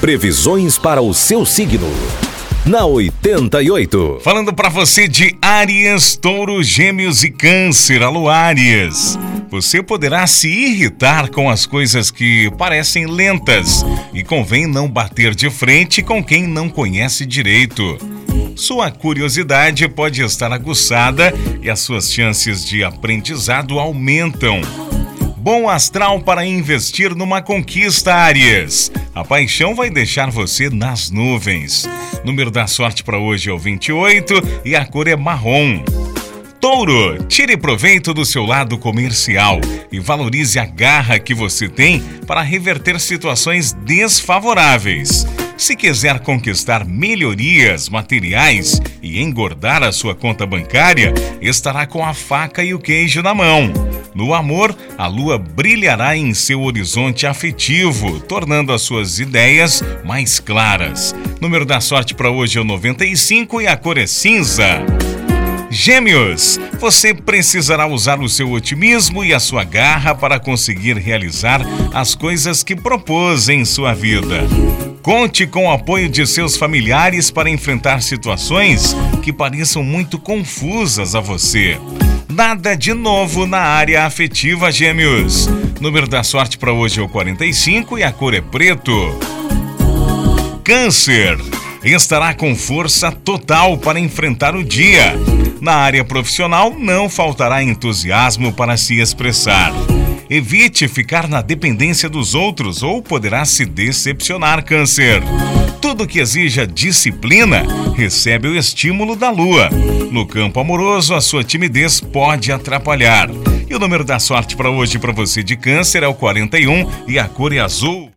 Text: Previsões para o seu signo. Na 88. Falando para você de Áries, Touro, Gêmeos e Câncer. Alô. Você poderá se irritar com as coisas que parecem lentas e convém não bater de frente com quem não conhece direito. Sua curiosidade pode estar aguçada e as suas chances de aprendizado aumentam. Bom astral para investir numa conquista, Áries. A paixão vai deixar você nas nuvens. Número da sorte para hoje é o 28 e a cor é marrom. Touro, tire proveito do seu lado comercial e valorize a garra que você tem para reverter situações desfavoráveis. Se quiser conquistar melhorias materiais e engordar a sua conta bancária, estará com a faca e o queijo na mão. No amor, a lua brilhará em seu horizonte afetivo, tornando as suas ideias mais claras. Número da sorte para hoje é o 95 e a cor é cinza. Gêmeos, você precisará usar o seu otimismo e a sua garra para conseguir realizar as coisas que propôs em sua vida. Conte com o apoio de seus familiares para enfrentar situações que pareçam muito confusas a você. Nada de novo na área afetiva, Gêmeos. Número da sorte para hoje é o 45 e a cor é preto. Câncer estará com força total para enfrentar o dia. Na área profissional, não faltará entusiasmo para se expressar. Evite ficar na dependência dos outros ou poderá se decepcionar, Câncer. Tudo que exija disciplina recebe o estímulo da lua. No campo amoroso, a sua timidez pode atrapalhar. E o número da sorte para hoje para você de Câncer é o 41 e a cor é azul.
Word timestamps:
Previsões 0.00 0.78
para 0.78 1.02
o 1.02 1.12
seu 1.12 1.44
signo. 1.44 1.86
Na 2.64 2.86
88. 2.86 4.20
Falando 4.24 4.50
para 4.50 4.70
você 4.70 5.06
de 5.06 5.36
Áries, 5.42 6.16
Touro, 6.16 6.62
Gêmeos 6.62 7.22
e 7.22 7.30
Câncer. 7.30 8.02
Alô. 8.02 8.24
Você 9.50 9.82
poderá 9.82 10.26
se 10.26 10.48
irritar 10.48 11.28
com 11.28 11.50
as 11.50 11.66
coisas 11.66 12.10
que 12.10 12.50
parecem 12.56 13.04
lentas 13.04 13.84
e 14.14 14.24
convém 14.24 14.66
não 14.66 14.88
bater 14.88 15.34
de 15.34 15.50
frente 15.50 16.02
com 16.02 16.24
quem 16.24 16.46
não 16.46 16.70
conhece 16.70 17.26
direito. 17.26 17.98
Sua 18.56 18.90
curiosidade 18.90 19.86
pode 19.86 20.22
estar 20.22 20.50
aguçada 20.50 21.34
e 21.60 21.68
as 21.68 21.80
suas 21.80 22.10
chances 22.10 22.64
de 22.64 22.82
aprendizado 22.82 23.78
aumentam. 23.78 24.62
Bom 25.36 25.68
astral 25.68 26.20
para 26.20 26.44
investir 26.44 27.14
numa 27.14 27.42
conquista, 27.42 28.14
Áries. 28.14 28.90
A 29.14 29.24
paixão 29.24 29.74
vai 29.74 29.90
deixar 29.90 30.30
você 30.30 30.70
nas 30.70 31.10
nuvens. 31.10 31.88
Número 32.24 32.50
da 32.50 32.66
sorte 32.66 33.02
para 33.02 33.18
hoje 33.18 33.50
é 33.50 33.52
o 33.52 33.58
28 33.58 34.34
e 34.64 34.76
a 34.76 34.84
cor 34.84 35.08
é 35.08 35.16
marrom. 35.16 35.82
Touro, 36.60 37.24
tire 37.24 37.56
proveito 37.56 38.14
do 38.14 38.24
seu 38.24 38.44
lado 38.44 38.78
comercial 38.78 39.60
e 39.90 39.98
valorize 39.98 40.58
a 40.58 40.64
garra 40.64 41.18
que 41.18 41.34
você 41.34 41.68
tem 41.68 42.00
para 42.26 42.42
reverter 42.42 43.00
situações 43.00 43.72
desfavoráveis. 43.72 45.26
Se 45.56 45.74
quiser 45.74 46.20
conquistar 46.20 46.84
melhorias 46.84 47.88
materiais 47.88 48.80
e 49.02 49.20
engordar 49.20 49.82
a 49.82 49.90
sua 49.90 50.14
conta 50.14 50.46
bancária, 50.46 51.12
estará 51.40 51.86
com 51.86 52.04
a 52.04 52.14
faca 52.14 52.62
e 52.62 52.72
o 52.74 52.78
queijo 52.78 53.22
na 53.22 53.34
mão. 53.34 53.72
No 54.14 54.34
amor, 54.34 54.76
a 54.98 55.06
lua 55.06 55.38
brilhará 55.38 56.16
em 56.16 56.34
seu 56.34 56.62
horizonte 56.62 57.26
afetivo, 57.26 58.20
tornando 58.20 58.72
as 58.72 58.82
suas 58.82 59.18
ideias 59.18 59.82
mais 60.04 60.40
claras. 60.40 61.14
Número 61.40 61.64
da 61.64 61.80
sorte 61.80 62.14
para 62.14 62.30
hoje 62.30 62.58
é 62.58 62.60
o 62.60 62.64
95 62.64 63.60
e 63.60 63.66
a 63.66 63.76
cor 63.76 63.98
é 63.98 64.06
cinza. 64.06 64.84
Gêmeos, 65.70 66.58
você 66.80 67.14
precisará 67.14 67.86
usar 67.86 68.20
o 68.20 68.28
seu 68.28 68.50
otimismo 68.50 69.24
e 69.24 69.32
a 69.32 69.38
sua 69.38 69.62
garra 69.62 70.12
para 70.12 70.40
conseguir 70.40 70.96
realizar 70.96 71.60
as 71.94 72.16
coisas 72.16 72.64
que 72.64 72.74
propôs 72.74 73.48
em 73.48 73.64
sua 73.64 73.94
vida. 73.94 74.40
Conte 75.00 75.46
com 75.46 75.66
o 75.66 75.70
apoio 75.70 76.08
de 76.08 76.26
seus 76.26 76.56
familiares 76.56 77.30
para 77.30 77.48
enfrentar 77.48 78.02
situações 78.02 78.96
que 79.22 79.32
pareçam 79.32 79.84
muito 79.84 80.18
confusas 80.18 81.14
a 81.14 81.20
você. 81.20 81.78
Nada 82.30 82.76
de 82.76 82.94
novo 82.94 83.44
na 83.44 83.58
área 83.58 84.06
afetiva, 84.06 84.70
Gêmeos. 84.70 85.48
Número 85.80 86.06
da 86.06 86.22
sorte 86.22 86.56
para 86.56 86.72
hoje 86.72 87.00
é 87.00 87.02
o 87.02 87.08
45 87.08 87.98
e 87.98 88.04
a 88.04 88.12
cor 88.12 88.34
é 88.34 88.40
preto. 88.40 89.18
Câncer 90.62 91.36
estará 91.82 92.32
com 92.32 92.54
força 92.54 93.10
total 93.10 93.76
para 93.76 93.98
enfrentar 93.98 94.54
o 94.54 94.62
dia. 94.62 95.14
Na 95.60 95.74
área 95.74 96.04
profissional, 96.04 96.72
não 96.78 97.08
faltará 97.08 97.64
entusiasmo 97.64 98.52
para 98.52 98.76
se 98.76 99.00
expressar. 99.00 99.72
Evite 100.30 100.86
ficar 100.86 101.26
na 101.26 101.42
dependência 101.42 102.08
dos 102.08 102.34
outros 102.36 102.84
ou 102.84 103.02
poderá 103.02 103.44
se 103.44 103.66
decepcionar, 103.66 104.64
Câncer. 104.64 105.20
Tudo 105.90 106.06
que 106.06 106.20
exija 106.20 106.64
disciplina 106.64 107.64
recebe 107.96 108.46
o 108.46 108.56
estímulo 108.56 109.16
da 109.16 109.28
lua. 109.28 109.68
No 110.12 110.24
campo 110.24 110.60
amoroso, 110.60 111.16
a 111.16 111.20
sua 111.20 111.42
timidez 111.42 112.00
pode 112.00 112.52
atrapalhar. 112.52 113.28
E 113.68 113.74
o 113.74 113.78
número 113.80 114.04
da 114.04 114.20
sorte 114.20 114.54
para 114.54 114.70
hoje 114.70 115.00
para 115.00 115.10
você 115.10 115.42
de 115.42 115.56
Câncer 115.56 116.04
é 116.04 116.06
o 116.06 116.14
41 116.14 117.08
e 117.08 117.18
a 117.18 117.26
cor 117.26 117.52
é 117.52 117.58
azul. 117.58 118.09